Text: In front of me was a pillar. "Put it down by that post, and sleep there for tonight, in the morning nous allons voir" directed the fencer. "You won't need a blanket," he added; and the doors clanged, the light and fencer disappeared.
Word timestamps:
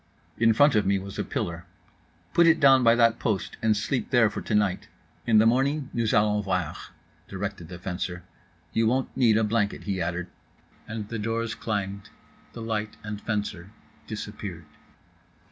In 0.39 0.51
front 0.53 0.73
of 0.73 0.83
me 0.83 0.97
was 0.97 1.19
a 1.19 1.23
pillar. 1.23 1.63
"Put 2.33 2.47
it 2.47 2.59
down 2.59 2.83
by 2.83 2.95
that 2.95 3.19
post, 3.19 3.57
and 3.61 3.77
sleep 3.77 4.09
there 4.09 4.31
for 4.31 4.41
tonight, 4.41 4.87
in 5.27 5.37
the 5.37 5.45
morning 5.45 5.91
nous 5.93 6.11
allons 6.11 6.43
voir" 6.43 6.75
directed 7.27 7.67
the 7.67 7.77
fencer. 7.77 8.23
"You 8.73 8.87
won't 8.87 9.15
need 9.15 9.37
a 9.37 9.43
blanket," 9.43 9.83
he 9.83 10.01
added; 10.01 10.25
and 10.87 11.07
the 11.09 11.19
doors 11.19 11.53
clanged, 11.53 12.09
the 12.53 12.63
light 12.63 12.97
and 13.03 13.21
fencer 13.21 13.69
disappeared. 14.07 14.65